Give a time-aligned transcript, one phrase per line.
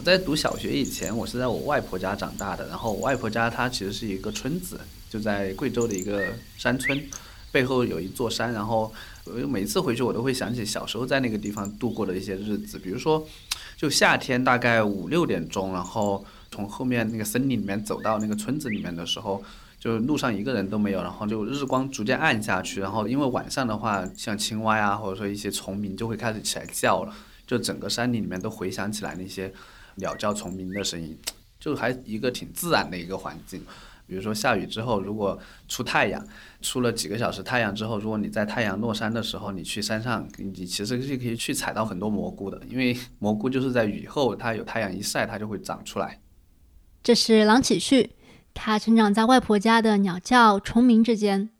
[0.00, 2.66] 我在读小学以前，我是在我外婆家长大的。
[2.68, 4.80] 然后我外婆家它其实是一个村子，
[5.10, 6.98] 就在贵州的一个山村，
[7.52, 8.50] 背后有一座山。
[8.54, 8.90] 然后
[9.46, 12.78] 每次回去，我都会想起小时候在那个地方度过的一些日子。
[12.78, 13.28] 比如说，
[13.76, 19.44] 就夏天大概五六点钟，然后从后面那个森林里面走到那个村子里面的时候。
[19.78, 27.14] 就路上一个人都没有，然后就日光逐渐暗下去，然后因为晚上的话，像青蛙呀，或者说一些虫鸣就会开始起来叫了，
[27.46, 29.50] 就整个山林里面都回想起来那些
[29.96, 31.18] 鸟叫虫鸣的声音，
[31.60, 33.64] 就还一个挺自然的一个环境。
[34.06, 36.24] 比如说下雨之后，如果出太阳，
[36.60, 46.20] 出了几个小时太阳之后，如果你在太阳落山的时候，你去山上，你其实是可以去采到很多蘑菇的，因为蘑菇就是在雨后，它有太阳一晒，它就会长出来。
[47.02, 48.16] 这是郎启旭。
[48.52, 51.50] 他成长在外婆家的鸟叫、虫鸣之间。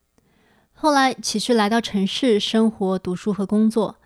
[0.73, 4.01] 后来，启旭来到城市生活、读书和工作。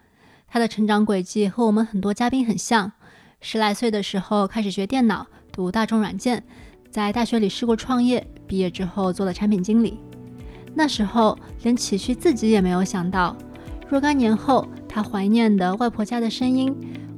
[0.47, 2.93] 他的成长轨迹和我们很多嘉宾很像。
[3.47, 6.43] 十来岁的时候开始学电脑，读大众软件，
[6.89, 9.99] 在大学里试过创业，毕业之后做了产品经理。
[10.75, 13.37] 那时候，连启旭自己也没有想到，
[13.87, 16.75] 若干年后，他怀念的外婆家的声音，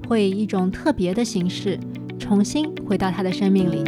[0.09, 1.79] 会以一种特别的形式，
[2.19, 3.85] 重新回到他的生命里。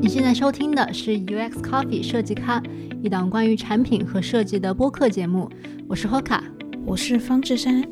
[0.00, 2.60] 你现在收听的是 UX Coffee 设计咖，
[3.04, 5.48] 一档关于产品和设计的播客节目。
[5.86, 6.40] 我是 Hoka，
[6.84, 7.84] 我是方志山。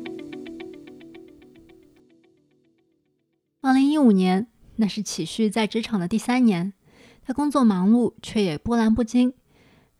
[3.65, 6.73] 二零一五年，那是启旭在职场的第三年，
[7.25, 9.33] 他工作忙碌，却也波澜不惊。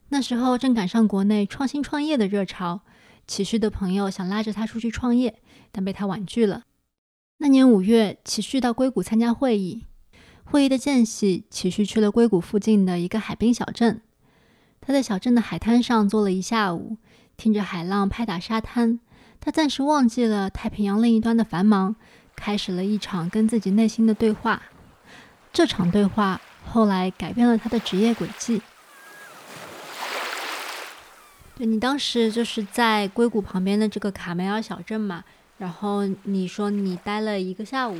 [0.09, 2.81] 那时候正赶上国内创新创业的热潮，
[3.25, 5.41] 启旭的朋友想拉着他出去创业，
[5.71, 6.65] 但被他婉拒了。
[7.37, 9.85] 那年五月，启旭到硅谷参加会议。
[10.43, 13.99] 会议的间隙，启旭去了硅谷附近的一个海滨小镇。
[14.79, 16.97] 他在小镇的海滩上坐了一下午，
[17.35, 18.99] 听着海浪拍打沙滩。
[19.39, 21.95] 他暂时忘记了太平洋另一端的繁忙，
[22.35, 24.61] 开始了一场跟自己内心的对话。
[25.53, 28.61] 这场对话后来改变了他的职业轨迹。
[31.55, 35.23] 对你当时就是在硅谷旁边的这个卡梅尔小镇嘛？
[35.57, 37.97] 然后你说你待了一个下午。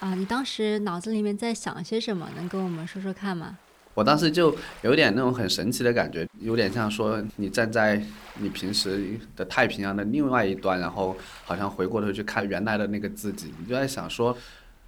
[0.00, 2.28] 啊，你当时脑子里面在想些什么？
[2.36, 3.58] 能跟我们说说看吗？
[3.94, 8.04] 我当时就有点那种很神奇的感觉，有点像说你站在
[8.40, 14.36] 你平时的太平洋的另外一端，然后好像回过头去看原来的那个自己，你就在想说，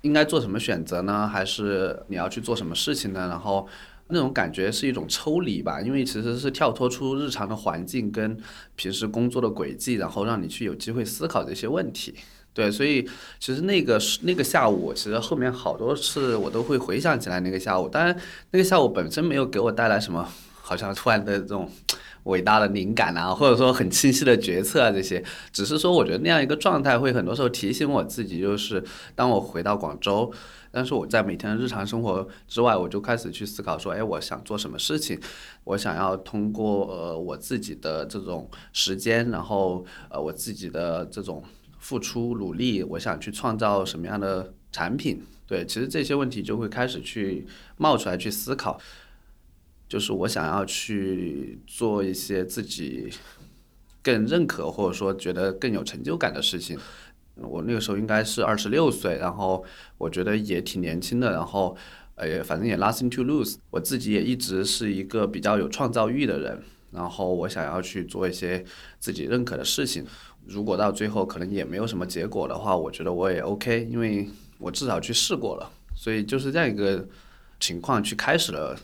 [0.03, 1.27] 应该做什么选择呢？
[1.27, 3.29] 还是你要去做什么事情呢？
[3.29, 3.69] 然后
[4.09, 8.37] 那种感觉是一种抽离吧，因为其实是跳脱出日常的环境跟
[8.75, 12.15] 平时工作的轨迹，然后让你去有机会思考这些问题。
[12.57, 13.07] 对，所以
[13.39, 17.87] 其实那个是那个下午，其实后面好多次我都会回想起来那个下午。
[17.87, 18.19] 当然，
[18.53, 20.27] 那个下午本身没有给我带来什么，
[20.63, 21.71] 好像突然的这种
[22.23, 25.23] 伟大的灵感啊，或者说很清晰的决策啊这些，
[25.53, 28.83] 只是说我觉得那样一个状态会很多时候提醒我自己，就是
[29.15, 30.33] 当我回到广州，
[30.71, 35.21] 但是我在每天的日常生活之外，我就开始去思考说，哎，我想做什么事情，
[35.65, 41.45] 我想要通过呃我自己的这种时间，然后呃我自己的这种。
[41.79, 45.23] 付出努力，我想去创造什么样的产品？
[45.47, 48.81] 对，其实这些问题就会开始去冒出来，去思考。
[49.89, 53.09] 就是我想要去做一些自己
[54.03, 56.77] 更认可，或者说觉得更有成就感的事情。
[57.37, 59.65] 我那个时候应该是二十六岁，然后
[59.99, 61.77] 我觉得也挺年轻的，然后
[62.17, 63.57] 呃，反正也 nothing to lose。
[63.71, 66.61] 我自己也一直是一个比较有创造欲的人，
[66.91, 68.65] 然后我想要去做一些
[68.99, 70.05] 自己认可的事情。
[70.47, 77.07] 如果到最后可能也没有什么结果的话，我觉得我也 OK，因为我至少去试过了，所以就是这样一个
[77.59, 78.79] 情况去开始了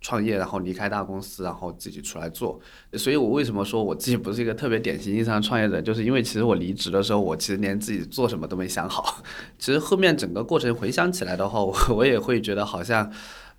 [0.00, 2.60] 创业，然后离开大公司，然后自己出来做。
[2.92, 9.24] 所以我为什么说我自己不是一个特别典型意义上的创业者，就是因为其实我离职的时候，我其实连自己做什么都没想好。
[9.58, 13.10] 其实后面整个过程回想起来的话，我我也会觉得好像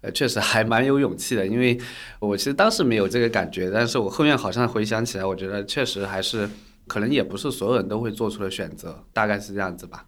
[0.01, 1.77] 呃确实还蛮有勇气的，因为
[2.19, 6.47] 我其实当时没有这个感觉，但是我后面好像回想起来，我觉得确实还是。
[6.87, 10.05] 可能也不是所有人都会做出的选择，大概是这样子吧。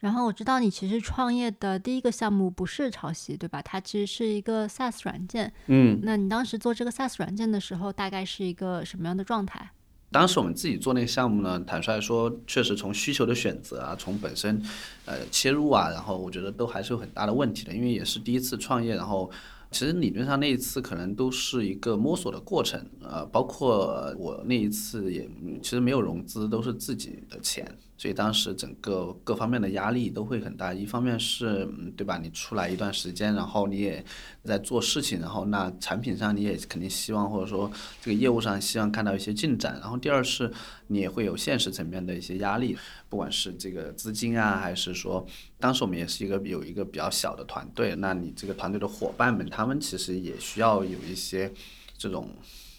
[0.00, 3.62] 然后我知道你其实创业的第一个项目不是抄袭，对吧？
[3.62, 5.50] 它其实是一个 SaaS 软件。
[5.66, 5.98] 嗯。
[6.02, 9.70] 那你当时做这个 SaaS 软件的时候，大概是一个什么样的状态？
[10.10, 14.62] 当时我们自己做那个项目呢，坦率说，确实从需求的选择啊，从本身
[15.06, 19.30] 呃切入啊，然后我觉得都还是有很大的问题的，因为也是第一次创业，然后。
[19.74, 25.28] 其实理论上那一次可能都是一个摸索的过程，呃，包括我那一次也
[25.60, 27.66] 其实没有融资，都是自己的钱，
[27.98, 30.72] 所以当时整个各方面的压力都会很大。
[30.72, 32.18] 一方面是，对吧？
[32.18, 34.04] 你出来一段时间，然后你也
[34.44, 37.68] 在做事情，然后那产品上你也肯定希望，或者说
[38.00, 39.76] 这个业务上希望看到一些进展。
[39.80, 40.48] 然后第二是，
[40.86, 42.78] 你也会有现实层面的一些压力，
[43.08, 45.26] 不管是这个资金啊，还是说。
[45.64, 51.50] 当时我们也是一个有一个比较小的团队，那你这个团队的伙伴们，他们其实也需要有一些
[51.96, 52.28] 这种。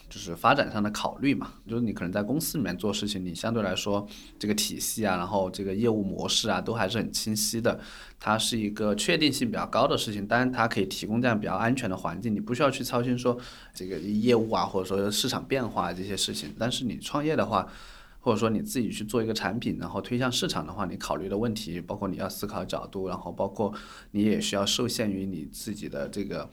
[0.08, 7.78] 就是发展上的考虑嘛，就是你可能在公司里面做事情，你相对来说这个体系啊，然后这个业务模式啊，都还是很清晰的。
[8.20, 13.36] 它是一个确定性比较高的事情，当然它可以提供这样比较安全的环境，你不需要去操心说
[13.74, 16.54] 这个业务啊，或者说市场变化这些事情。
[16.58, 17.68] 但是你创业的话，
[18.26, 23.72] 或者说你自己去做一个产品，然后推向市场的话，你考虑的问题，包括你要思考角度，然后包括
[24.12, 26.50] 你也需要受限于你自己的这个。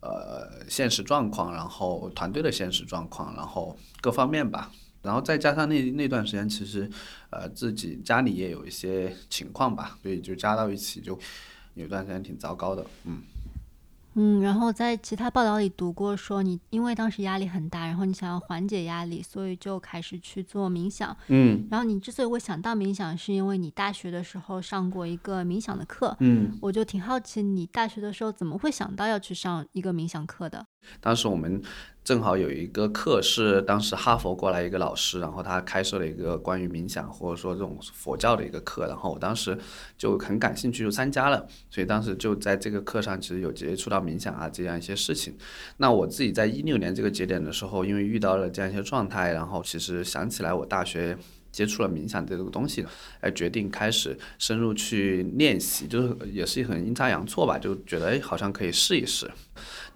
[0.00, 4.70] 呃，现实状况，然后团队的现实状况，然后各方面吧，
[5.02, 6.88] 然后再加上那那段时间，其实
[7.30, 11.18] 呃自己家里也有一些情况吧，所以就加到一起，就
[11.74, 13.22] 有段时间挺糟糕的，嗯。
[14.18, 21.14] 嗯，然后在其他报道里读过，说你因为当时压力很大，然后你想要缓解压力，所以就开始去做冥想。
[21.28, 26.16] 嗯，然后你之所以会想到冥想，是因为你大学的时候上过一个冥想的课。
[26.20, 30.66] 嗯，我就挺好奇，你大学的时候怎么会想到要去上一个冥想课的？
[31.00, 31.62] 当时我们。
[32.06, 39.58] 正好有一个课是当时哈佛过来一个老师，然后他开设了一个关于冥想或者说这种佛教的一个课，然后我当时
[39.98, 45.36] 就很感兴趣就参加了，所以当时就在这个课上其实有接触到冥想啊这样一些事情。
[45.78, 51.18] 那我自己在一六年这个节点的时候，因为遇到了这样一些状态，然后其实想起来我大学。
[51.56, 52.84] 接触了冥想这个东西，
[53.20, 59.30] 哎，决定开始深入去练习，就是也是很阴差阳错吧，就觉得哎，好像可以试一试，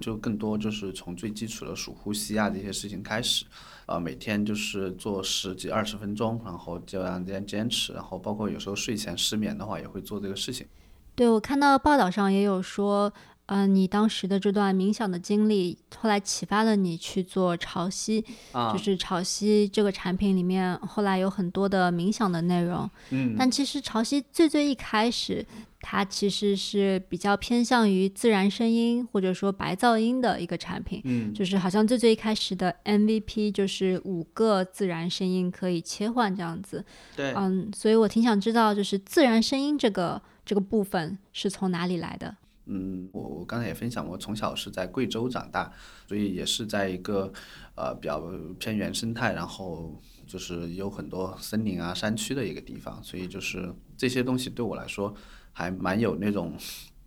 [0.00, 3.44] 就更多就是从最基础的数呼吸啊这些事情开始，
[3.84, 10.66] 啊，每天就是做十几二十分钟，然后就让这样坚持，然后包括有时候睡前失眠的话也会做这个事情。
[11.14, 13.12] 对，我看到报道上也有说。
[13.50, 18.24] 嗯，你当时的这段冥想的经历，后来启发了你去做潮汐，
[18.72, 22.88] 就是潮汐这个产品里面，后来有很多的冥想的内容。
[23.10, 25.44] 嗯，但其实潮汐最最一开始，
[25.80, 31.00] 它其实是比较偏向于自然声音或者说白噪音的一个产品。
[31.04, 36.84] 嗯，就是好像最最一开始的 MVP 就是五个自然声音可以切换这样子。
[37.16, 42.36] 对，嗯，所以我挺想知道，就是自然声音这个这个部分是从哪里来的。
[42.72, 45.72] 嗯，我我刚才也分享过，从小是在贵州长大，
[46.06, 47.32] 所以也是在一个
[47.74, 48.20] 呃比较
[48.60, 55.12] 偏原生态，然后就是有很多森林啊、山区的一个地方，所以就是这些东西对我来说
[55.52, 56.54] 还蛮有那种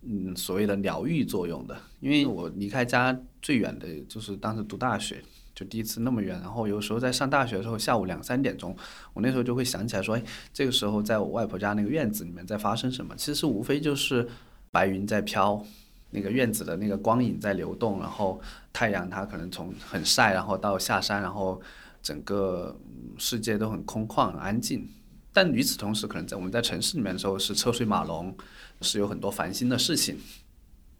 [0.02, 1.74] 嗯所谓的疗愈作用的。
[2.00, 5.24] 因为我离开家最远的就是当时读大学，
[5.54, 8.76] 就第一次那么远，然后有时候在上大学的时候，下午两三点钟，
[9.14, 10.22] 我那时候就会想起来说，哎，
[10.52, 13.16] 这个时候在我外婆家那个院子里面在发生什么？
[13.16, 14.28] 其实无非就是。
[14.74, 15.64] 白云在飘，
[16.10, 18.40] 那个院子的那个光影在流动，然后
[18.72, 21.62] 太阳它可能从很晒，然后到下山，然后
[22.02, 22.76] 整个
[23.16, 24.88] 世界都很空旷、很安静。
[25.32, 28.36] 但与此同时，可能在我们在城市里面的时候是车水马龙，
[28.80, 30.18] 是有很多烦心的事情。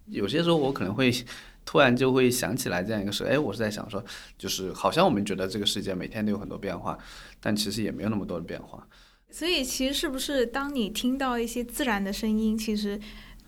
[0.06, 1.12] 有些时候我可能会
[1.64, 4.04] 突然就会想起来这样一个事，哎，我是在想说，
[4.38, 6.96] 就是好像我们觉得这个世界每天都有很多变化，
[7.40, 8.86] 但其实也没有那么多的变化。
[9.30, 13.00] 所以，其实是不是当你听到一些自然的声音，其实？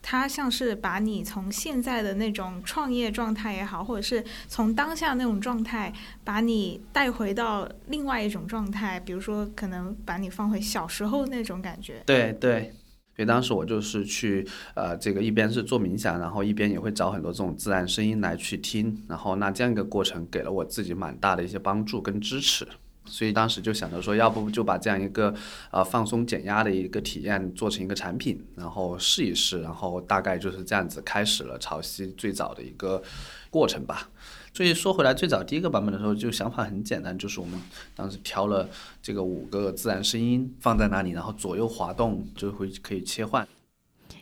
[0.08, 12.04] 它像是把你从现在的那种创业状态也好，或者是从当下那种状态，把你带回到另外一种状态，比如说可能把你放回小时候那种感觉。
[12.06, 12.72] 对对，
[13.16, 14.46] 所以当时我就是去
[14.76, 22.64] 呃，这个一边是做冥想，然后一边也会找很多这种自然声音来去听，然后那这样一个过程给了我自己蛮大的一些帮助跟支持。
[23.06, 25.34] 所以当时就想着说，要不就把这样一个
[25.70, 33.02] 呃放松减压的一个体验做成一个产品，然后试一试，然后大概就是这样子开始了潮汐最早的一个
[33.50, 34.08] 过程吧。
[34.52, 37.60] 所以说回来，最早第一个版本的时候，就想法很简单，就是我们
[37.94, 38.68] 当时挑了
[39.02, 43.46] 这个五个自然声音放在那里，然后左右滑动就会可以切换。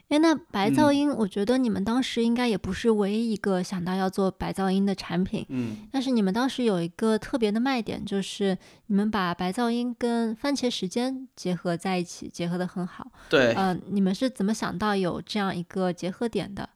[0.09, 5.45] 哎，那白噪音，我觉得你们当时应该也不是唯一一个想到要做白噪音的产品。
[5.49, 5.79] 嗯。
[5.91, 8.57] 但是你们当时有一个特别的卖点，就是
[8.87, 13.11] 你们把白噪音跟番茄时间结合在一起，结合的很好。
[13.29, 13.55] 对。
[13.55, 16.69] 嗯，你们是怎么想到有这样一个结合点的？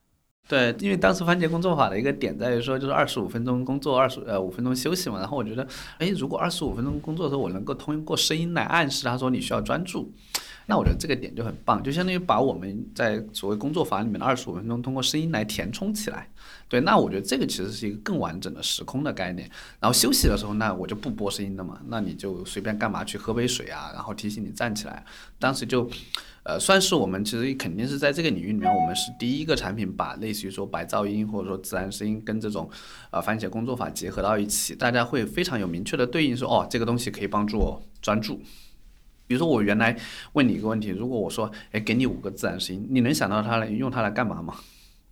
[0.47, 5.19] 对，因为当时番茄工作法的一个点在于说，就是二十五分钟工作，二十呃五分钟休息嘛。
[5.19, 5.67] 然后我觉得，
[5.99, 10.11] 哎，如果二十五分钟工作的时候，我能够通过声音来暗示他说你需要专注。
[10.69, 16.29] 那我觉得这个点就很棒，就相当于把我们在所谓工作法里面的二十五分钟通过声音来填充起来。
[16.67, 19.49] 对，那我觉得这个其实是一个更完整的时空的概念。
[19.79, 25.03] 然后休息的时候，那我就不播声音的嘛，那你就随便干嘛去喝杯水啊，然后提醒你站起来。
[25.39, 25.89] 当时就，
[26.43, 32.69] 呃，算是我们其实肯定是在这个领域里面，我们是第一个产品把类似于说白噪音或者说自然声音跟这种，
[33.09, 38.39] 呃，番茄工作法结合到一起，大家会非常有明确的对应说，哦，这个东西可以帮助我专注。
[39.29, 39.95] 比如说我原来
[40.33, 44.55] 问你一个问题，如果我说，哎，给你五个自然声音，你能想到它来用它来干嘛吗？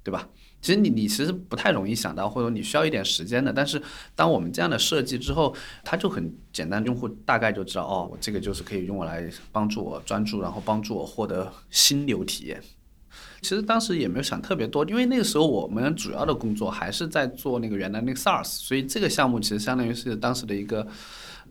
[0.04, 0.28] 对吧？
[0.60, 3.54] 其实你你其实不太容易想到，或者你需要一点时间的。
[3.54, 3.80] 但是
[4.16, 12.60] 当我们这样的设计之后，它就很简单，用户大概就知道，哦，我这个就是可以用我来帮助我专注，然后帮助我获得心流体验。
[13.42, 20.88] 其实当时也没有想特别多，因为那个时候我们主要的工作还是在做那个原来那个 SaaS，所以这个项目其实相当于是当时的一个。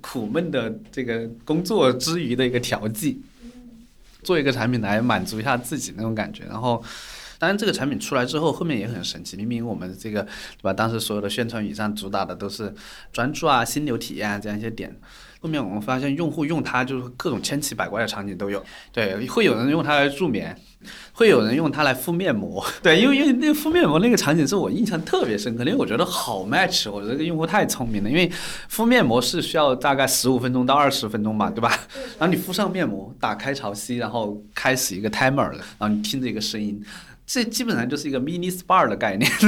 [0.09, 3.21] 苦闷的这个工作之余的一个调剂，
[4.23, 6.45] 做一个产品来满足一下自己那种感觉。
[6.45, 6.81] 然后，
[7.41, 9.37] 当然这个产品出来之后，后面也很神奇。
[9.37, 12.73] 明明我们这个对吧，当时所有的宣传语上主打的都是
[13.13, 14.97] 专注啊、心流体验啊这样一些点。
[15.47, 18.61] 后面我们发现用户用它就是各种千奇百怪的场景都有，
[18.91, 20.57] 对，会有人用它来助眠，
[21.13, 28.29] 会有人用它来敷面膜， 对，因为因为那敷面膜那个场景是我印象特别深刻，因为我觉得好 match，我这个用户太聪明了，因为
[28.69, 31.71] 敷面膜是需要大概十五分钟到二十分钟吧，对吧？
[32.19, 36.83] 然后你敷上面膜，打开潮汐，然后开始一个 timer，然后你听着一个声音，
[37.25, 39.31] 这基本上就是一个 mini spa 的概念，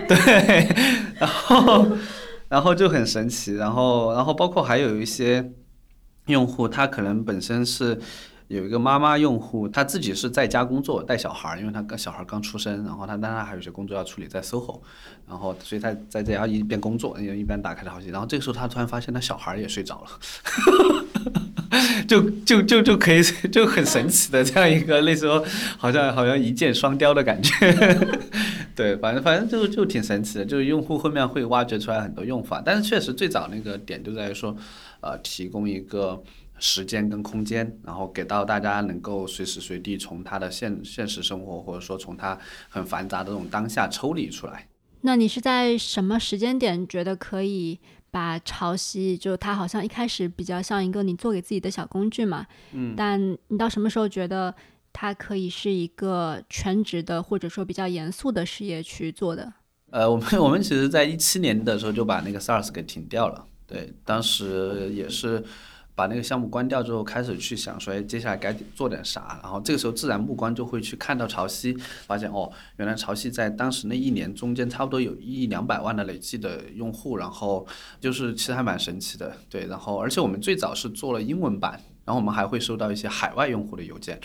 [0.08, 0.68] 对，
[1.20, 1.86] 然后。
[2.50, 5.52] 然后就很神奇，然后，然后包括还有一些
[6.26, 7.98] 用户，他可能本身是
[8.48, 14.80] 有一个妈妈用户，他自己是在家工作带小孩儿，因为他跟小孩刚出生，然后他当然还有些工作要处理在 SOHO，
[15.28, 20.08] 然后所以他在家一边工作，一边打开着好戏，然后这个时候他突然发现他小孩儿也睡着了。
[22.08, 23.22] 就就就就可以
[23.52, 25.44] 就很神奇的这样一个，那时候
[25.76, 27.52] 好像好像一箭双雕的感觉，
[28.74, 34.56] 对，反正反正就就挺神奇的，就是用户后面会挖掘出来很多用法，但是确实最早那个点就在于说，
[35.00, 36.20] 呃，提供一个
[36.58, 44.66] 时间跟空间，然后给到大家能够随时随地从他的现现实生活或者说从他很繁杂的这种当下抽离出来。
[45.02, 47.78] 那你是在什么时间点觉得可以？
[48.10, 54.54] 把潮汐，就它好像一开始比较像一个你做给自己的小工具嘛，嗯，但你到什么时候觉得
[54.92, 59.52] 它可以是一个全职的或者说比较严肃的事业去做的？
[59.90, 65.44] 呃，我们我们其实在一七年的时候就把那个 SARS 给停掉了，对，当时也是。
[66.00, 69.38] 把那个项目关掉之后，开始去想说，哎，接下来该做点啥？
[69.42, 77.66] 然后这个时候自然目光就会去看到潮汐，发现哦，原来潮汐在当时那一年中间差不多有一两百万的累计的用户，然后
[78.00, 79.66] 就是其实还蛮神奇的，对。
[79.66, 81.72] 然后而且我们最早是做了英文版，
[82.06, 84.18] 然后我们还会收到一些海外用户的邮件。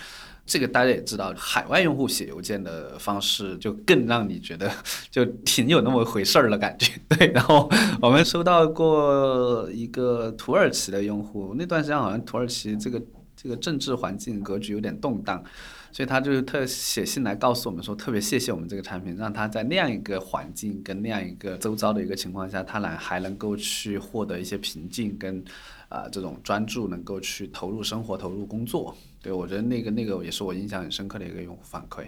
[0.45, 4.71] 这个大家也知道，海外用户写邮件的方式就更让你觉得
[5.09, 6.91] 就挺有那么回事儿的感觉。
[7.09, 7.67] 对，然后
[7.99, 13.01] 我们收到过一个土耳其的用户，那段时间好像土耳其这个
[13.35, 15.43] 这个政治环境格局有点动荡，
[15.91, 25.43] 所以他就特写信来告诉我们说，特别谢谢我们这个产品，让他在那样一个环境跟那样一个周遭的一个情况下，他来还能够去获得一些平静跟
[25.89, 28.95] 啊这种专注，能够去投入生活、投入工作。
[29.25, 32.05] 对，我觉得那个那个也是我印象很深刻的一个用户反馈，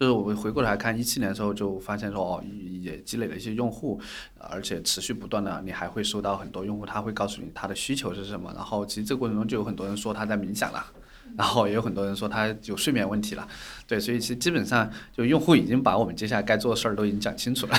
[0.00, 2.42] 就是我们回过来看一七年的时候，就发现说哦，
[2.82, 4.00] 也积累了一些用户，
[4.36, 10.84] 而且持续不断的，你还会收到很多用户，他会告诉你他的需求是什么，然后其实这个过程中就有很多人说他在冥想了。
[11.36, 13.46] 然后也有很多人说他有睡眠问题了，
[13.86, 17.74] 对，所以其实基本上就用户已经把我们接下来该做的事儿都已经讲清楚了，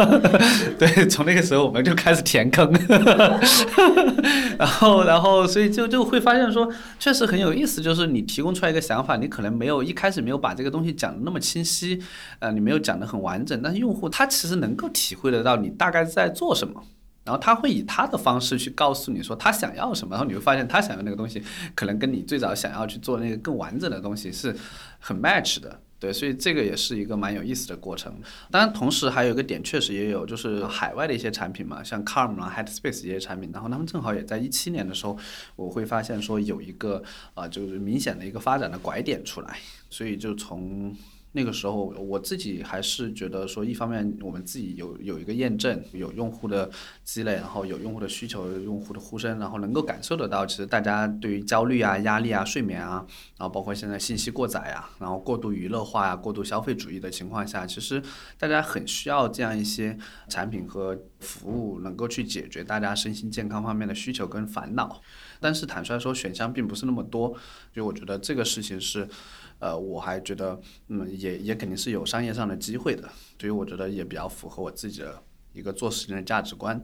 [0.78, 2.70] 对，从那个时候我们就开始填坑，
[4.58, 11.98] 然后然后所以就就会发现说确实很有意思，就是你提供出来一个想法，你可能没有一开始没有把这个东西讲的那么清晰，
[12.40, 16.82] 呃，你没有讲的很完整，但是用户他其实能够体会得到你大概在做什么。
[17.24, 21.42] 然后他会以他的方式去告诉你说他想要什么，然后你会发现他想要那个东西
[21.74, 24.54] 可能跟你最早想要去做那个更完整的东西是
[24.98, 28.14] 很 match 的，对，所以这个也是一个蛮有意思的过程。
[28.50, 35.16] 当然，同时还有一个点，确实也有就是海外的一些产品嘛，像 Calm 啊、Headspace 这些产品，然后他们正好也在一七年的时候，
[35.56, 37.02] 我会发现说有一个
[37.32, 39.56] 啊，就是明显的一个发展的拐点出来，
[39.88, 40.94] 所以就从。
[41.36, 46.70] 那个时候，我自己还是觉得说，一方面我们自己有有一个验证，有用户的
[47.02, 53.04] 积累，然后有用户的需求，用户的呼声，然后能够感受得到，其实大家对于焦虑啊、压力啊、睡眠啊，
[53.36, 58.00] 然后包括现在信息过载啊，然后过度娱乐化啊、过度消费主义的情况下，其实
[58.38, 59.98] 大家很需要这样一些
[60.28, 65.00] 产品和服务，能够去解决大家身心健康方面的需求跟烦恼。
[65.40, 67.34] 但是坦率说，选项并不是那么多，
[67.72, 69.08] 就我觉得这个事情是。
[69.60, 73.08] 呃，我还觉得，嗯，也也肯定是有商业上的机会的，
[73.40, 75.22] 所以我觉得也比较符合我自己的
[75.54, 76.78] 一个做事情的价值观。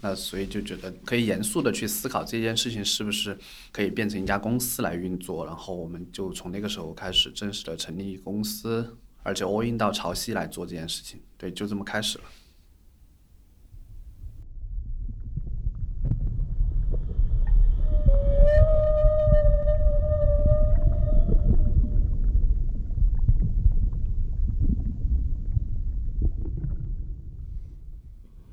[0.00, 3.36] 那所以就觉得可以严肃的去思考这件事情是不是
[3.72, 12.24] 可以变成一家公司来运作，然后我们就从那个时候开始正式的成立公司，而且 all in 到潮汐来做这件事情，对，就这么开始了。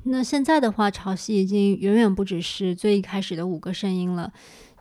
[0.10, 4.32] 那现在的话，潮汐已经远远不只是最一开始的五个声音了。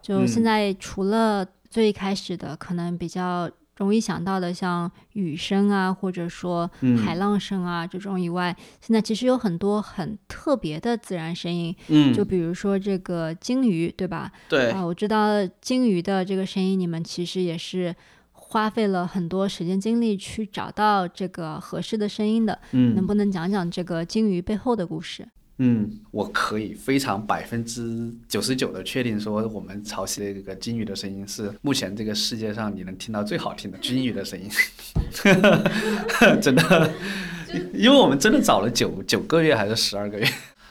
[0.00, 6.70] 就现在，除了最一开始的，可能比较容易想到的，像雨声啊，或者说
[7.04, 11.74] 海浪声啊这种以外，现在其实有很多很特别的自然声音。
[11.88, 14.30] 嗯，就比如说这个鲸鱼，对吧？
[14.48, 17.94] 对啊，我知道鲸鱼的这个声音，你们其实也是
[18.48, 22.58] 花费了很多时间精力去找到这个合适的声音的。
[22.70, 25.26] 嗯，能不能讲讲这个鲸鱼背后的故事？
[25.58, 34.48] 嗯，我可以非常百分之九十九的确定说，我们潮汐的这个鲸鱼的声音是目前这个世界上你能听到最好听的鲸鱼的声音，
[36.40, 36.92] 真的，
[37.72, 40.28] 因为我们真的找了九九个月还是十二个月，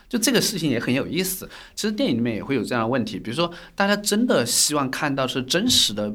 [0.07, 1.49] 就这个事情也很有意思。
[1.73, 6.13] 其实电影里面也会有这样的问题，比如说大家真的希望看到是真实的。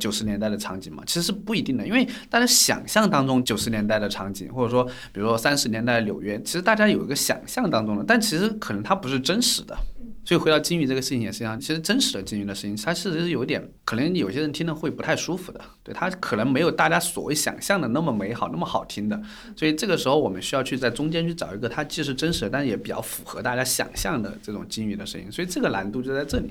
[0.00, 9.76] 九十年代的场景嘛，其实是不一定的，因为大家想象当中九十年代的场景，或者说比如说三十年代的纽约，其实大家有一个想象当中的，但其实可能它不是真实的。
[10.22, 19.20] 所以回到金鱼这个事情也是一样，其实真实的金鱼的声音，它其实是有点可能有些人听了会不太舒服的，对它可能没有大家所谓想象的那么美好，那么好听的。
[19.56, 25.32] 所以这个时候我们需要去在中间去找一个它既是真实的，但也比较符合大家想象的这种金鱼的声音。
[25.32, 26.50] 所以这个难度就在这里。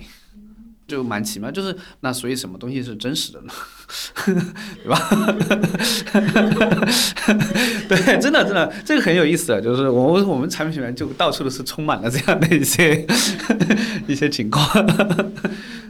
[0.90, 3.54] 就蛮奇妙，就是那所以什么东西是真实的呢？
[4.26, 5.00] 对吧？
[7.88, 13.06] 对，真的真的，这个很有意思的，就是我我们产品里面就到处都是充满了这样的一些
[14.08, 14.68] 一些情况，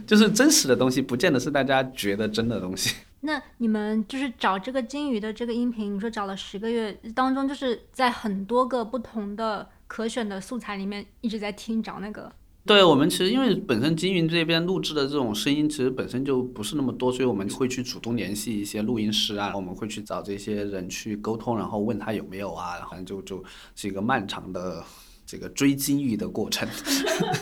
[0.06, 2.94] 就是真实的东西不见得是大家觉得真的东西。
[3.22, 12.32] 那你们就是找这个金鱼的这个音频，你说找了十个月当中，就是在很多个不同的可选的素材里面一直在听找那个。
[12.66, 23.42] 对我们其实因为本身金云这边录制的这种声音其实本身就不是那么多，所以我们会去主动联系一些录音师啊，我们会去找这些人去沟通，然后问他有没有啊，反正就就
[23.74, 24.84] 是一个漫长的
[25.26, 26.68] 这个追金鱼的过程。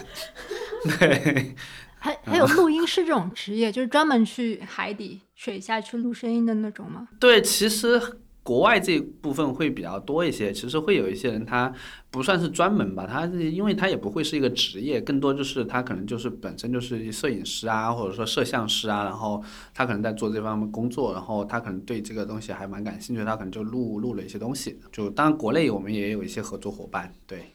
[0.98, 1.54] 对，
[1.98, 7.08] 还还有录音师这种职业，就是专门去海底水下去录声音的那种吗？
[7.18, 8.00] 对，其实。
[8.48, 11.70] 国外这部分会比较多一些，其实会有一些人，他
[12.10, 24.80] 不算是专门吧，他是因为他也不会是一个职业，更多就是他可能就是本身就是摄影师啊，或者说摄像师啊，然后他可能在做这方面工作，然后他可能对这个东西还蛮感兴趣，他可能就录录了一些东西。
[24.90, 27.52] 就当然国内我们也有一些合作伙伴，对，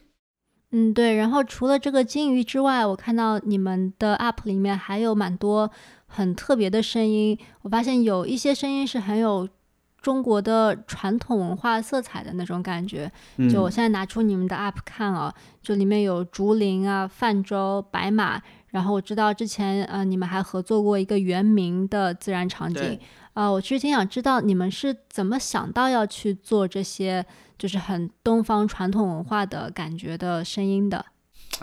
[0.70, 1.16] 嗯对。
[1.16, 5.72] 然后除了这个金鱼之外，我看到你们的 App 里面还有蛮多
[6.06, 9.50] 很特别的声音，我发现有一些声音是很有。
[10.04, 13.10] 中国的传统文化色彩的那种感觉，
[13.50, 23.00] 就我现在拿出你们的 app 看啊，就里面有竹林啊、泛舟、白马，然后我知道之前呃你们还合作过一个原名的自然场景，
[23.34, 27.26] 啊，我其实挺想知道你们是怎么想到要去做这些
[27.58, 31.06] 就是很东方传统文化的感觉的声音的。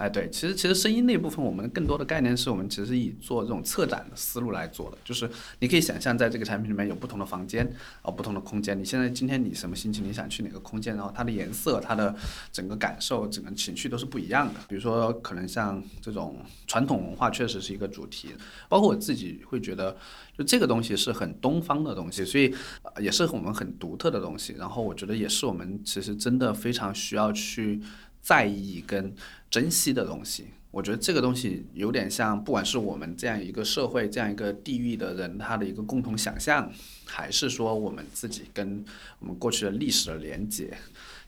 [0.00, 8.80] 哎，对，其实其实声音那部分，我们更多的概念是我们其实以做这种策展的思路来做的，就是你可以想象，在这个产品里面有不同的房间，啊，不同的空间。
[8.80, 12.16] 你现在今天你什么心情，你想去哪个空间，然后它的颜色、它的
[12.50, 14.60] 整个感受、整个情绪都是不一样的。
[14.68, 18.30] 比如说，可能像这种传统文化确实是一个主题，
[18.70, 19.94] 包括我自己会觉得，
[20.34, 22.54] 就这个东西是很东方的东西，所以
[22.98, 24.54] 也是我们很独特的东西。
[24.54, 27.82] 然后我觉得也是我们其实真的非常需要去。
[28.20, 29.14] 在意跟
[29.50, 36.70] 珍惜的东西，我觉得这个东西有点像，不管是我们这样一个社会、这样一个地域的人，他的一个共同想象，
[37.04, 38.84] 还是说我们自己跟
[39.18, 40.76] 我们过去的历史的连接。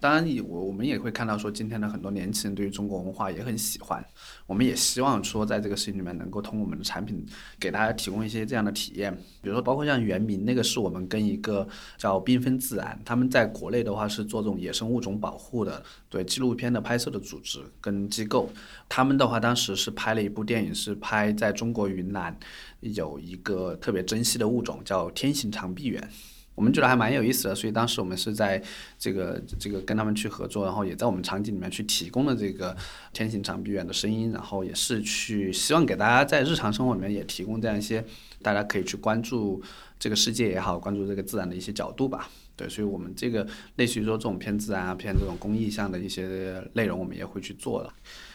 [0.03, 4.05] 当然，我我们也会看到说，今天的很多年轻人对于中国文化也很喜欢。
[4.49, 7.25] 我们也希望说，在这个事情里面能够通过我们的产品
[7.61, 9.17] 给大家提供一些这样的体验。
[9.41, 18.51] 比如说，包括像原名那个，是我们跟一个叫缤纷自然，他们在国内的话是做这种野生物种保护的，对纪录片的拍摄的组织跟机构。
[18.88, 22.37] 他们的话当时是拍了一部电影，是拍在中国云南
[22.81, 26.11] 有一个特别珍稀的物种叫天行长臂猿。
[26.55, 28.62] 我们觉得还蛮有意思的，所以当时我们是在
[28.99, 32.77] 这个这个跟他们去合作，然后也在我们场景里面去提供了这个
[33.12, 38.05] 天行长臂猿的声音，然后也是去希望给大家在日常生活里面也提供这样一些
[38.43, 39.62] 大家可以去关注
[39.99, 42.29] 这个世界也好，关注这个自然的一些角度吧。
[42.55, 47.91] 对，所以我们这个类似于说这种偏自然啊、偏这种公益向的一些内容，我们也会去做了。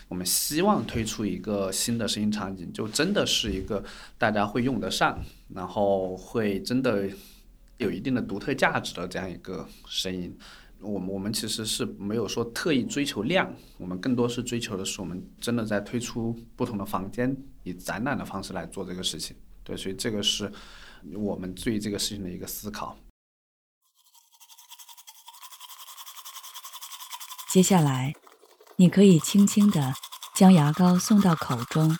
[0.07, 3.83] 我们希望推出一个新的声音场景，就真的是一个
[4.17, 5.19] 大家会用得上，
[5.53, 7.07] 然后会真的。
[7.77, 10.37] 有一定的独特价值的这样一个声音，
[10.79, 19.35] 我们我们其实是没有说特意追求量，我们更多是追求的是我们真的在推出不同的房间，以展览的方式来做这个事情。
[19.63, 20.51] 对，所以这个是
[21.13, 22.97] 我们对这个事情的一个思考。
[27.49, 28.13] 接下来，
[28.75, 29.93] 你可以轻轻的
[30.35, 31.95] 将牙膏送到口中，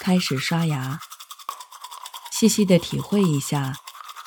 [0.00, 0.98] 开始刷牙，
[2.30, 3.74] 细细的体会一下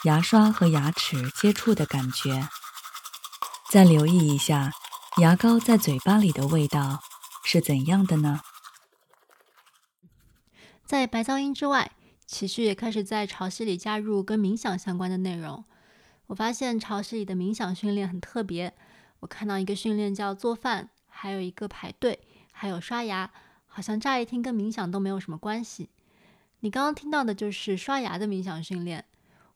[0.03, 2.49] 牙刷和牙齿接触的感觉，
[3.69, 4.71] 再留意一下
[5.17, 7.03] 牙膏在嘴巴里的味道
[7.43, 8.41] 是怎样的呢？
[10.83, 11.91] 在白噪音之外，
[12.25, 15.63] 启旭也开始在潮汐里加入跟冥想相关的内容。
[16.25, 18.73] 我发现潮汐里的冥想训练很特别。
[19.19, 23.29] 我看到一个训练叫做饭，还有一个排队，还有刷牙，
[23.67, 25.91] 好像乍一听跟冥想都没有什么关系。
[26.61, 29.05] 你刚刚听到的就是刷牙的冥想训练。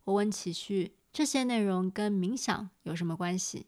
[0.06, 3.66] 我问启旭，这些内容跟冥想有什么关系？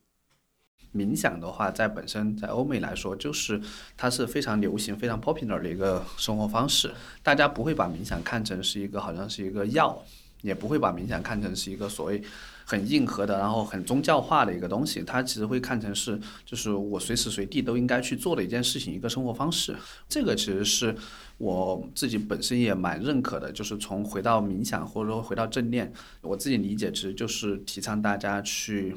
[0.96, 3.62] 冥想的话，在本身在欧美来说，就是
[3.96, 6.94] 它是非常流行、非常 popular 的一个生活方式。
[7.22, 10.04] 大家不会把冥想看成是一个好像是一个药。
[10.44, 12.22] 也不会把冥想看成是一个所谓
[12.70, 15.02] 很硬核的，然后很宗教化的一个东西。
[15.02, 19.74] 它其实会看成是，就是我随时随地都应该去做的一件事情，一个生活方式。
[20.10, 20.94] 这个其实是
[21.38, 23.50] 我自己本身也蛮认可的。
[23.54, 25.90] 就是从回到冥想，或者说回到正念，
[26.22, 28.94] 我自己理解其实就是提倡大家去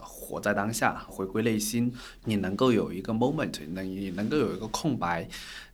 [0.00, 1.92] 活在当下，回归内心。
[2.24, 5.28] 你能够有一个 moment，能你能够有一个空白。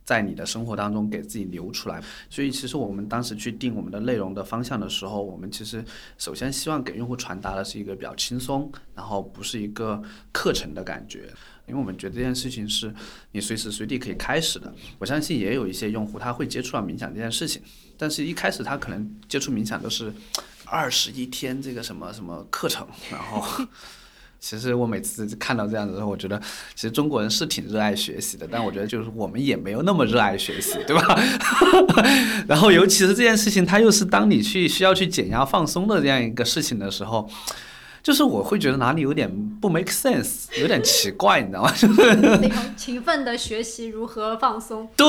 [0.05, 5.81] 在你的生活当中给自己留出来，所以其实我们当时去定我们的内容的方向的时候，我们其实
[6.17, 11.33] 首先希望给用户传达的是一个比较轻松，然后不是一个课程的感觉，
[11.67, 12.93] 因为我们觉得这件事情是
[13.31, 14.75] 你随时随地可以开始的。
[14.99, 17.61] 我相信也有一些用户他会接触到冥想这件事情，
[17.97, 20.13] 但是一开始他可能接触冥想都是
[20.65, 23.65] 二十一天这个什么什么课程，然后。
[24.45, 26.37] 其实我每次看到这样子的时候，我觉得
[26.75, 31.17] 其实中国人是挺热爱学习的，但我觉得就是我们也没有那么热爱学习， 对吧？
[32.45, 37.29] 然后尤其是这件事情，它又是当你去需要去减压放松的这样一个事情的时候。
[38.03, 41.73] 就是我会觉得哪里有点不 make sense，有点奇怪，你知道吗？
[42.41, 44.85] 那种勤奋的学习如何放松。
[44.97, 45.07] 对，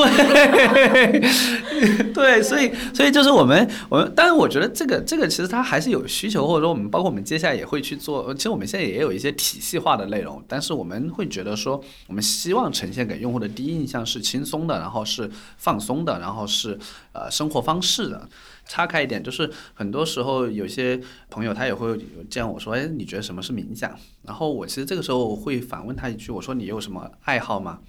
[2.13, 8.33] 对，所以，所以就是我们，我们，但是我觉得这个，这个其实它还是有需求，或者说我们包括我们接下来也会去做。
[8.33, 16.79] 其实我们现在也有一些体系化的内容，但是我们会觉得说，我们希望呈现给用户的第一印象是轻松的，然后是放松的，然后是
[17.11, 18.29] 呃生活方式的。
[18.65, 20.99] 岔开一点，就是很多时候有些
[21.29, 23.97] 朋友他也会有见我说，哎，你觉得什么是冥想？
[24.23, 27.79] 然后我其实这个时候会反问他一句，我说你有什么爱好吗？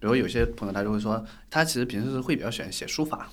[0.00, 3.30] 比如有些朋友他就会说，他其实平时会比较喜欢写书法，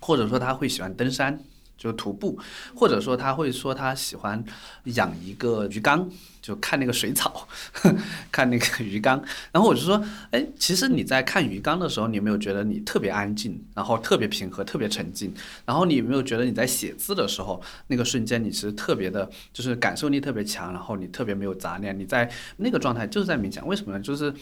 [0.00, 1.40] 或者说他会喜欢登山。
[1.78, 2.38] 就徒步，
[2.74, 4.44] 或者说他会说他喜欢
[4.84, 6.10] 养一个鱼缸，
[6.42, 7.46] 就看那个水草，
[8.32, 9.22] 看那个鱼缸。
[9.52, 15.32] 然后我就说，哎，其实你在看鱼缸的时候，你有没有觉得你特别安静，然后特别平和，特别沉静？
[15.64, 23.64] 然后你有没有觉得你在写字的时候，那个瞬间你其实特别的，就是感受力特别强，然后你特别没有杂念，你在那个状态就是在冥想。
[23.64, 24.00] 为什么呢？
[24.00, 24.34] 就是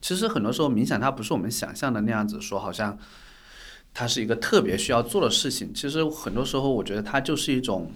[0.00, 2.98] 其实很多时候冥想它不是我们想象的那样子，说好像。
[3.92, 5.72] 它是一个特别需要做的事情。
[5.74, 7.90] 其实很多时候，我觉得它就是一种，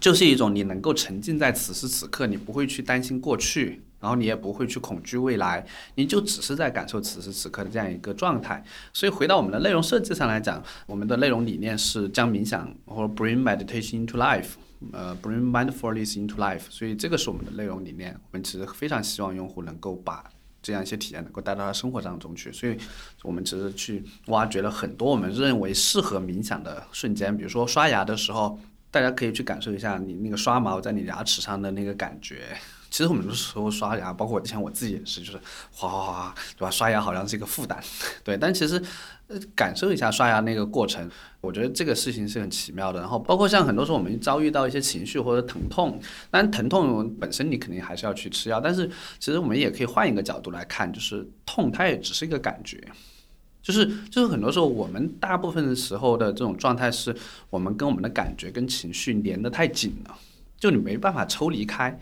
[0.00, 8.62] 就是一种你能够沉浸在此时此刻，你不会去担心过去，然后你也不会去恐惧未来，你就只是在感受此时此刻的这样一个状态。
[8.92, 14.50] 所以回到我们的内容设计上来讲，我们的内容理念是将冥想或者 bring meditation into life，
[14.92, 16.62] 呃，bring mindfulness into life。
[16.70, 18.14] 所以这个是我们的内容理念。
[18.30, 20.22] 我们其实非常希望用户能够把。
[20.66, 22.76] 这样一些体验能够带到他生活当中去，所以
[23.22, 28.58] 我们其实去挖掘了很多我们认为适合冥想的瞬间，比如说刷牙的时候，
[28.90, 32.56] 大家可以去感受一下你那个刷毛在你牙齿上的那个感觉。
[32.90, 35.40] 其实我们有时候刷牙，包括之前我自己也是，就是
[35.72, 36.70] 哗哗哗，对吧？
[36.70, 37.78] 刷牙好像是一个负担，
[38.24, 38.36] 对。
[38.36, 38.82] 但其实，
[39.26, 43.00] 呃，感受一下刷牙那个过程，我觉得这个事情是很奇妙的。
[43.00, 52.80] 然后，包括像很多时候我们遭遇到一些情绪或者疼痛，当然疼痛本身你肯定还是要去吃药，但是其实我们也可以换一个角度来看，就是痛它也只是一个感觉，
[53.62, 57.14] 就是就是很多时候我们大部分的时候的这种状态是
[57.50, 60.16] 我们跟我们的感觉跟情绪连得太紧了，
[60.58, 61.98] 就你没办法抽离开。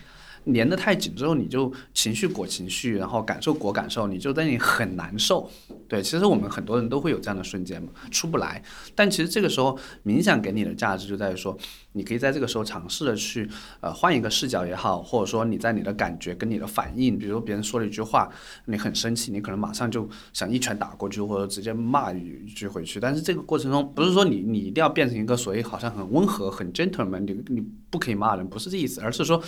[0.53, 5.51] 粘得太紧之后，你就情绪裹情绪，然后感受裹感受，你就在你很难受。
[5.89, 8.63] 对，其实我们很多人都会有这样的瞬间嘛，出不来。
[8.95, 11.57] 但其实这个时候，冥想给你的价值就在于说，
[11.93, 13.49] 你可以在这个时候尝试的去，
[13.81, 18.31] 呃，换一个视角也好，或者说你在你的感觉跟你的反应，比如说别人说了一句话，
[18.67, 23.01] 你很生气，你可能马上就想一拳打过去，或者直接骂一句回去。
[23.01, 29.43] 但是这个过程中，不是说你你一定要变成一个所谓好像很温和、很 gentleman，你你不可以骂人，不是这意思，而是说。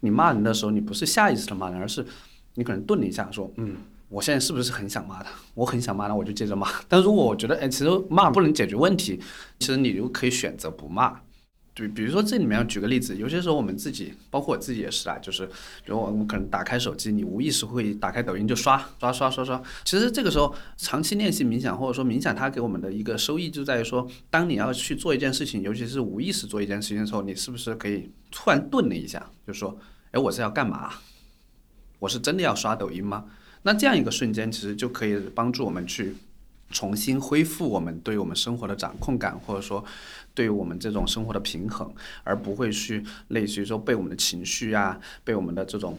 [0.00, 2.04] 你骂人的时候，你不是下意识的骂人，而是
[2.54, 3.76] 你可能顿了一下，说：“嗯，
[4.08, 5.30] 我现在是不是很想骂他？
[5.54, 6.68] 我很想骂他，我就接着骂。
[6.88, 9.20] 但如果我觉得，哎，其实骂不能解决问题，
[9.58, 11.20] 其实你就可以选择不骂。
[11.78, 15.52] 对，比如说这里面举个例子，有些时候我们自己，包括我自己也是啊，就是比
[15.86, 19.62] 如我们可能打开手机，你无意识会打开抖音就刷刷刷刷刷。
[19.84, 29.78] 其实这个时候长期练习冥想，或者说冥想它给我们的一个收益就在于说，当你要去做一件事情，尤其是无意识做一件事情的时候，你是不是可以突然顿了一下，就说，
[30.10, 30.90] 哎，我是要干嘛？
[32.00, 33.26] 我是真的要刷抖音吗？
[33.62, 36.16] 那这样一个瞬间，其实就可以帮助我们去。
[36.70, 39.82] 重新恢复我们对我们生活的掌控感，或者说
[40.38, 45.98] 对于我们这种生活的平衡，而不会去类似于说被我们的情绪啊，被我们的这种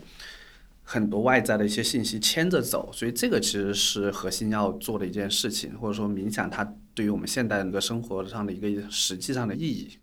[0.82, 2.89] 很多外在的一些信息牵着走。
[2.93, 9.97] 所以这个其实是核心要做的一件事情，或者说冥想它对于我们现代人的生活上的一个实际上的意义。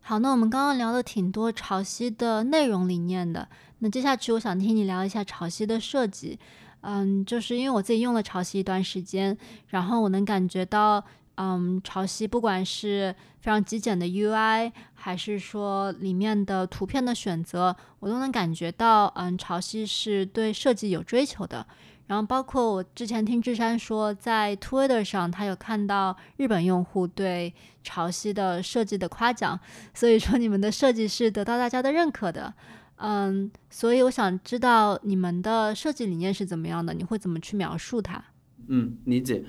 [0.00, 6.36] 好，那我们刚刚聊了挺多潮汐的内容理念的，那接下去我想听你聊一下潮汐的设计。
[6.80, 11.04] 嗯，就是因为我自己用了潮汐一段时间，然后我能感觉到，
[11.36, 21.66] 嗯，潮汐不管是非常极简的 UI，还是说里面的图片的选择，我都能感觉到，嗯，潮汐是对设计有追求的。
[22.06, 29.58] 然后包括我之前听志山说，在 Twitter 上他有看到日本用户对潮汐的设计的夸奖，
[29.92, 32.54] 所以说你们的设计是得到大家的认可的。
[32.98, 36.94] 嗯，所以我想知道你们的设计理念是怎么样的？
[36.94, 38.24] 你会怎么去描述它？
[38.68, 39.44] 嗯，理解。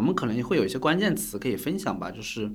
[0.00, 2.50] 我们可能会有一些关键词可以分享吧，就是，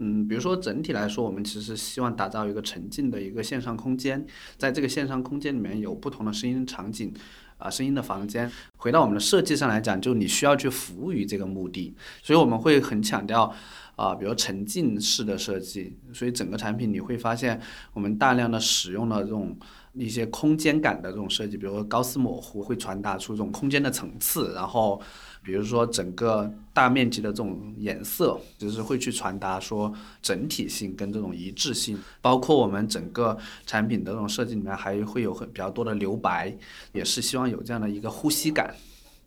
[0.00, 7.14] 嗯，比如说整体来说，我们其实希望打造一个沉浸的一个线上空间，在这个线上空间里面有不同的声音场景，
[7.56, 8.50] 啊，声音的房间。
[8.78, 13.54] 回到我们的设计上来讲，就你需要去服务于这个目的，所以我们会很强调。
[13.94, 17.60] 啊，比如沉浸式的设计，所以整个产品你会发现，
[17.92, 19.58] 我们大量的使用了这种
[19.94, 25.00] 一些空间感的这种设计，比如说高斯模糊会传达出这种空间的层次，然后
[25.42, 36.56] 比如说整个大面积的这种颜色，就是会去传达说整体性跟这种一致性，包括我们整个产品的这种设计里面还会有很比较多的留白，
[36.92, 38.74] 也是希望有这样的一个呼吸感，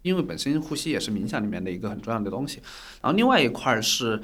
[0.02, 2.60] 因为本身呼吸也是冥想里面的一个很重要的东西，
[3.02, 4.22] 然后另外一块是。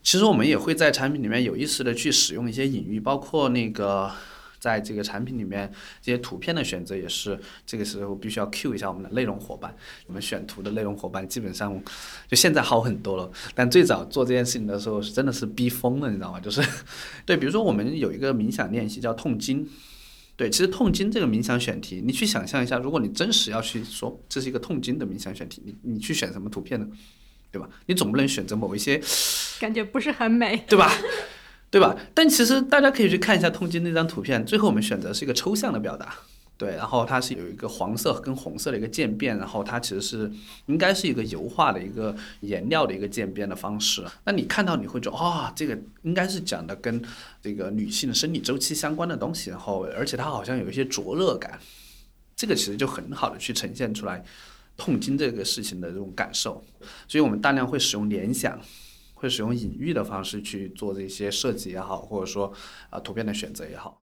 [0.00, 4.10] 其实我们也会在产品里面有意识的去使用一些隐喻，包括那个
[4.58, 5.70] 在这个产品里面
[6.02, 9.74] 这些图片的选择也是，这个时候必须要 cue 一下我们的内容伙伴。
[10.06, 11.80] 我们选图的内容伙伴基本上
[12.26, 16.40] 就现在好很多了，但最早做这件事情的时候是真的是逼疯了，你知道吗？
[16.40, 16.62] 就是
[17.24, 19.68] 对，比如说我们有一个冥想练习叫痛经，
[20.36, 26.86] 对，其实痛经这个冥想选题，你去想象一下，如果你真实要去说这是一个痛经的冥想选题，你你去选什么图片呢？
[27.50, 27.66] 对吧？
[27.86, 29.00] 你总不能选择某一些，
[29.58, 30.92] 感觉不是很美，对吧？
[31.70, 31.96] 对吧？
[32.14, 36.14] 但其实大家可以去看一下痛经那张图片，最后我们选择是一个抽象的表达，
[36.56, 40.32] 对，然后它是有一个黄色跟红色的一个渐变，然后它其实是
[40.66, 44.04] 应该是一个油画的一个颜料的一个渐变的方式。
[44.24, 47.02] 那你看到你会觉得啊，这个应该是讲的跟
[47.42, 51.58] 这个女性的生理周期相关的东西，然后而且它好像有一些灼热感，
[52.34, 54.24] 这个其实就很好的去呈现出来。
[54.76, 56.64] 痛经这个事情的这种感受，
[57.08, 58.56] 所以我们大量会使用联想，
[59.18, 62.52] 会使用隐喻的方式去做这些设计也好，或者说
[62.90, 64.00] 啊图片的选择也好。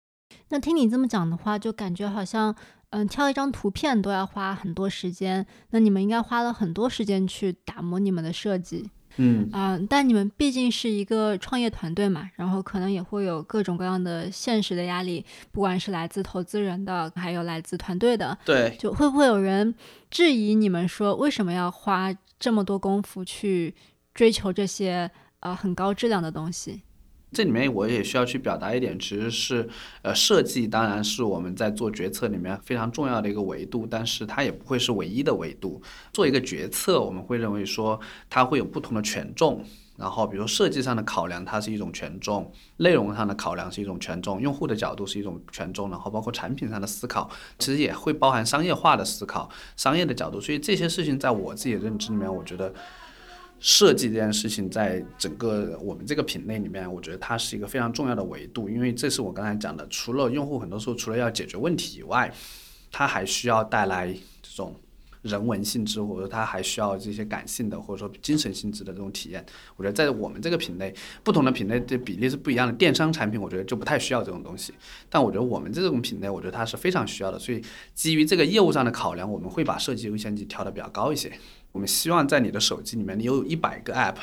[0.48, 2.55] 那听你这么讲的话，就感觉好像
[2.90, 8.90] 嗯挑一张图片都要花很多时间，那你们应该花了很多时间去打磨你们的设计。
[9.16, 19.72] 嗯啊，但你们毕竟是一个创业团队嘛，然后可能也会有各种各样的现实的压力，不管是来自投资人的，还有来自团队的，对，就会不会有人
[20.11, 23.72] 质疑你们说为什么要花这么多功夫去
[24.14, 26.83] 追求这些呃很高质量的东西？
[27.33, 29.68] 这里面我也需要去表达一点，其实是，
[30.03, 35.83] 呃，设计当然是我们在做决策里面非常重要的一个维度，但是它也不会是唯一的维度。
[36.12, 37.98] 做一个决策，我们会认为说
[38.31, 39.64] 它会有不同的权重，
[39.96, 50.40] 然后比如设计上的考量它是一种权重，内容上的考量是一种权重，用户的角度是一种权重，然后包括产品上的思考，其实也会包含商业化的思考、商业的角度。
[50.40, 52.72] 所以这些事情在我自己的认知里面，我觉得。
[53.66, 62.31] 设计这件事情，在整个我们这个品类里面，我觉得它是一个非常重要的维度，因为这是我刚才讲的，除了用户很多时候除了要解决问题以外，
[62.92, 64.79] 它还需要带来这种
[65.22, 69.42] 人文性质，或者说它还需要这些感性的或者说精神性质的这种体验。
[69.77, 72.72] 我觉得在我们这个品类，不同的品类的比例是不一样的。
[72.74, 74.74] 电商产品我觉得就不太需要这种东西，
[75.09, 77.38] 但我觉得我们这种品类，我觉得它是非常需要的。
[77.38, 77.62] 所以
[77.94, 81.33] 基于这个业务上的考量，我们会把设计优先级调的比较高一些。
[81.75, 84.15] 我们希望在你的手机里面，你有一百个 app，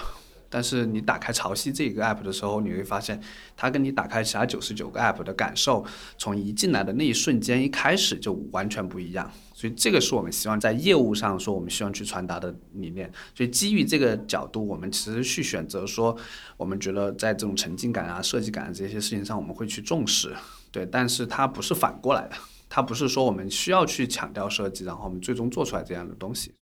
[0.50, 3.22] 但是你打开潮汐这个 app 的时候，你会发现
[3.58, 5.86] 它跟你打开其他九十九个 app 的感受，
[6.18, 9.30] 从一进来的那一瞬间一开始就完全不一样。
[9.54, 13.12] 所以这个是我们希望在业务上说，我们希望去传达的理念。
[13.36, 16.16] 所以基于这个角度，我们其实去选择说，
[16.56, 20.34] 我们觉得在这种沉浸感啊、设计感啊这些事情上，我们会去重视。
[20.72, 22.36] 对，但是它不是反过来的，
[22.70, 26.54] 它不是说我们需要去强调设计，然后我们最终做出来这样的东西。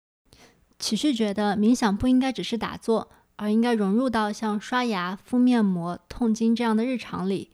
[0.78, 7.50] 启旭觉得冥想不应该只是打坐，而应该融入到像刷牙、敷面膜、痛经这样的日常里。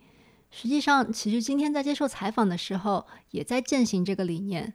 [0.50, 4.74] 实际上，启旭今天在接受采访的时候，也在践行这个理念。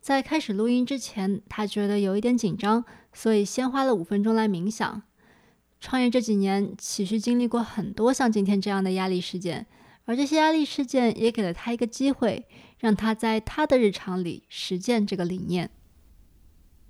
[0.00, 5.02] 在开始录音之前，他觉得有一点紧张，所以先花了五分钟来冥想。
[5.80, 9.66] 创业这几年，启旭经历过很多像今天这样的压力事件，
[10.04, 12.46] 而这些压力事件也给了他一个机会，
[12.78, 15.70] 让他在他的日常里实践这个理念。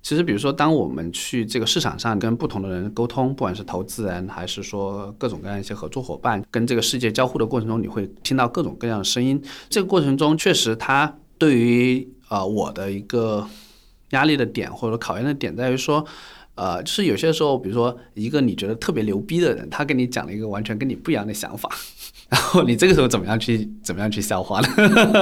[0.01, 9.41] 其实，比如说，当我们去这个市场上跟不同的人沟通，不管是投资人还是说各种各样一些合作伙伴，跟这个世界交互的过程中，你会听到各种各样的声音。
[9.69, 13.45] 这个过程中，确实，他对于呃，我的一个
[14.11, 16.05] 压力的点或者考验的点在于说，
[16.55, 21.69] 呃，就是有些时候，比如说一个你觉得特别牛逼的人，他跟你讲了一个完全跟你不一样的想法。
[22.29, 24.67] 然后你这个时候怎么样去怎么样去消化呢？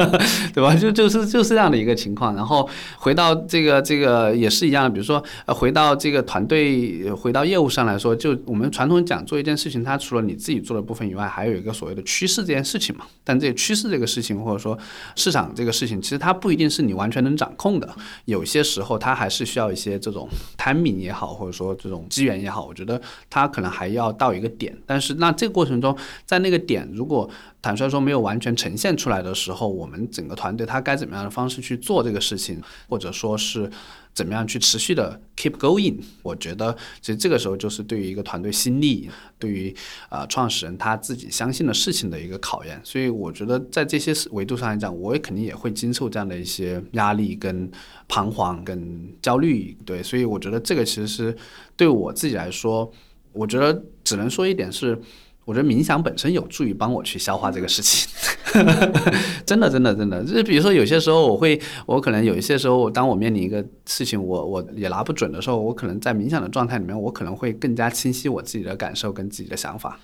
[0.54, 0.74] 对吧？
[0.76, 2.36] 就就是就是这样的一个情况。
[2.36, 13.06] 然后回到这个这个也是一样的，比如说呃回到这个团队回到业务上来说，就我们传统讲做一件事情，它除了你自己做的部分以外，还有一个所谓的趋势这件事情嘛。
[13.24, 14.76] 但这个趋势这个事情或者说
[15.16, 17.88] 市场这个事情，其实它不一定是你完全能掌控的。
[18.26, 24.76] 有些时候它还是需要一些这种 timing 也好，或者说这种机缘也好，我觉得它可能还要到一个点。
[24.88, 26.95] 但是那这个过程中，在那个点。
[26.96, 27.30] 如果
[27.62, 33.70] 坦率说没有完全呈现出来的时候，我们整个团队他该怎么样的方式去做这个事情，或者说是
[34.14, 36.00] 怎么样去持续的 keep going？
[36.24, 39.76] 我觉得其实这个时候就是对于一个团队心力，对于
[40.10, 42.80] 呃创始人他自己相信的事情的一个考验。
[42.84, 47.70] 所以我觉得在这些维度上来讲，我也肯定也会经受这样的一些压力、跟
[48.08, 49.76] 彷徨、跟焦虑。
[49.86, 51.36] 对，所以我觉得这个其实是
[51.76, 52.90] 对我自己来说，
[53.34, 54.98] 我觉得只能说一点是。
[55.46, 58.10] 我觉得冥想本身有助于帮我去消化这个事情，
[59.46, 60.24] 真的，真的，真的。
[60.24, 70.00] 就是比如说，有些时候我会，我可能有一些时候，当我面临一个事情，我我也拿不准的时候，我可能在冥想的状态里面，我可能会更加清晰我自己的感受跟自己的想法。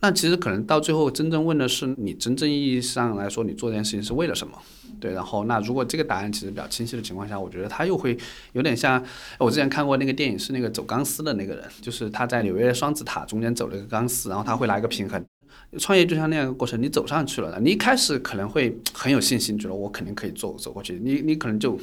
[0.00, 4.58] 那其实可能到最后，真正问的是你真正意义上来说，你做这件事情是为了什么？
[5.00, 8.16] 对，然后那如果这个答案其实比较清晰的情况下，我觉得他又会
[8.52, 9.02] 有点像
[9.38, 15.22] 我之前看过那个电影，是那个走钢丝的那个人，就是他在纽约双子塔中间走了一个钢丝，然后他会拿一个平衡。
[15.78, 21.78] 创业就像那样一个过程，你走上去了，你一开始可能会很有信心，觉得我肯定可以走走过去，你你可能就。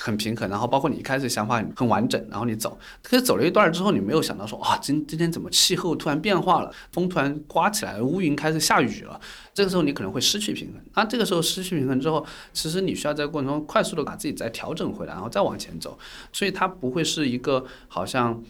[0.00, 9.18] 很平衡，然后包括你一开始想法很完整，然后你走，可是走了一段之后，你没有想到说，啊，今今天怎么气候突然变化了，风突然刮起来了，乌云开始下雨了，
[9.54, 10.82] 这个时候你可能会失去平衡。
[10.94, 15.98] 那这个时候失去平衡之后，其实你需要在过程中快速的把自己再调整回来，然后再往前走，
[16.32, 18.42] 所以它不会是一个好像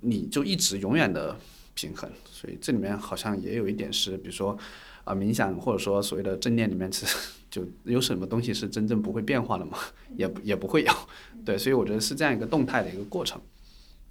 [0.00, 1.36] 你就一直永远的
[1.74, 2.10] 平衡。
[2.32, 4.56] 所以这里面好像也有一点是，比如说
[5.08, 7.16] 啊冥想或者说所谓的正念里面，其实。
[7.50, 9.78] 就有什么东西是真正不会变化的吗？
[10.14, 10.92] 也也不会有，
[11.46, 13.40] 对，所以我觉得是这样一个动态的一个过程。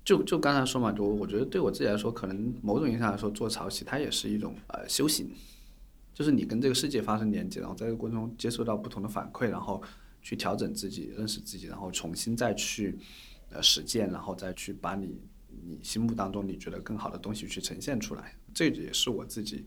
[0.03, 5.29] 就就刚才说嘛，就我觉得对我自己来说，可能某种意义上来说，做潮汐它也是一种呃修行，
[6.15, 9.79] 就是你跟这个世界发生连接，然后在这个过程中接受到不同的反馈，然后
[10.23, 12.97] 去调整自己、认识自己，然后重新再去
[13.51, 15.15] 呃实践，然后再去把你
[15.63, 18.33] 你心目当中你觉得更好的东西去呈现出来。
[18.51, 19.63] 这也是我自己。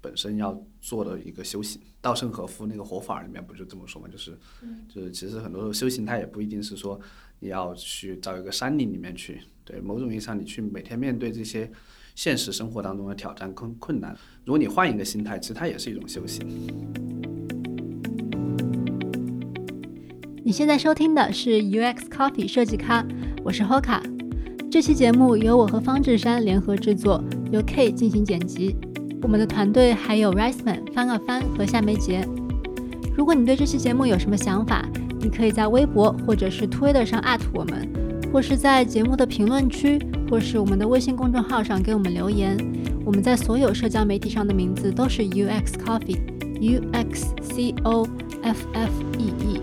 [0.00, 4.08] 本身要做的一个修行，稻盛和夫那个活法里面不就这么说嘛？
[4.08, 4.36] 就是，
[4.88, 7.00] 就是其实很多时候修行它也不一定是说
[7.40, 11.70] 你要去找一个山林里面去，对，某种意义上你去每天面对这些
[12.14, 16.46] 现实生活当中的挑战困困难，如果你换一个心态，其实它也是一种修行。
[20.44, 23.06] 你现在收听的是 UX Coffee 设计咖，
[23.44, 24.00] 我是 Hoka，
[24.70, 28.74] 这期节目由我和方志山联合制作，由 K 进行剪辑。
[29.20, 32.26] 我们的团队还有 Riceman 翻个翻和夏梅杰。
[33.16, 34.84] 如果你对这期节目有什么想法，
[35.20, 37.22] 你可以在微博或者是 Twitter 上
[37.52, 37.88] 我们，
[38.32, 39.98] 或是在节目的评论区，
[40.30, 42.56] 或是我们的微信公众号上给我们留言。
[43.04, 48.06] 我们在所有社交媒体上的名字都是 UX Coffee，U X C O
[48.42, 49.60] F F E E。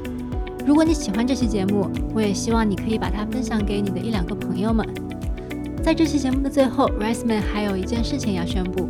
[0.67, 4.85] 如果你喜欢这期节目，我也希望你可以把它分享给你的一两个朋友们。
[5.81, 8.89] 在这期节目的最后，Riceman 还有一件事情要宣布。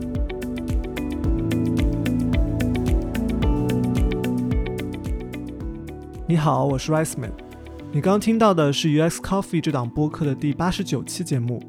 [6.28, 7.30] 你好，我是 Riceman。
[7.92, 11.62] 你刚听到的是 UX Coffee 这档播客的第八十九期节目。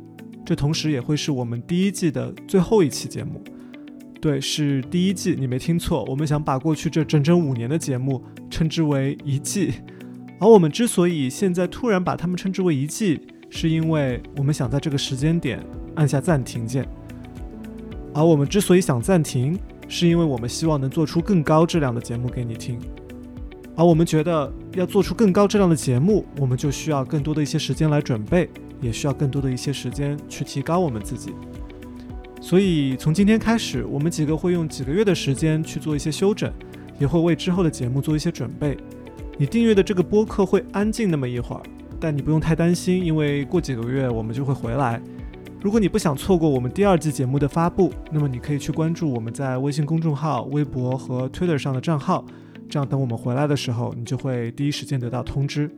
[0.47, 3.45] 这同时也会是我们第一季的最后一期节目。
[4.19, 9.75] 对，是第一季，你没听错，我们想把过去这整整五年的节目称之为一季。
[10.41, 15.63] 而我们之所以现在突然把它们称之为一季，是因为我们想在这个时间点
[15.97, 16.89] 按下暂停键。
[18.15, 22.79] 而我们之所以想暂停，是因为我们希望能做出更高质量的节目给你听。
[23.77, 28.49] 而我们觉得要做出更高质量的节目，我们就需要更多的一些时间来准备，
[28.81, 31.35] 也需要更多的一些时间去提高我们自己。
[32.41, 36.51] 所以从今天开始，我们几个会用几个月的时间去做一些修整，
[36.99, 38.79] 也会为之后的节目做一些准备。
[39.37, 41.63] 你订阅的这个播客会安静那么一会儿，
[42.01, 44.99] 但你不用太担心，因为过几个月我们就会回来。
[45.61, 52.25] 如果你不想错过我们第二季节目的发布，那么你可以去关注我们在微信公众号、微博和 Twitter 上的账号。
[52.69, 55.71] 这样，等我们回来的时候，你就会第一时间得到通知。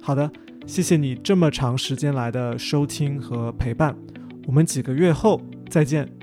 [0.00, 0.30] 好的，
[0.66, 3.96] 谢谢你这么长时间来的收听和陪伴，
[4.46, 6.17] 我们几个月后再见。